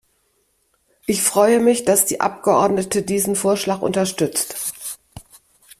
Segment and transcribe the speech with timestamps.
[1.05, 4.97] Ich freue mich, dass die Abgeordnete diesen Vorschlag unterstützt.